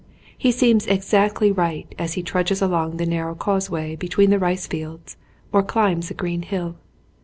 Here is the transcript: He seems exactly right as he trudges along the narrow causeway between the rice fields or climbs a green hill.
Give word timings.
He 0.35 0.51
seems 0.51 0.87
exactly 0.87 1.51
right 1.51 1.93
as 1.99 2.13
he 2.13 2.23
trudges 2.23 2.59
along 2.59 2.97
the 2.97 3.05
narrow 3.05 3.35
causeway 3.35 3.95
between 3.95 4.31
the 4.31 4.39
rice 4.39 4.65
fields 4.65 5.15
or 5.51 5.61
climbs 5.61 6.09
a 6.09 6.15
green 6.15 6.41
hill. 6.41 6.75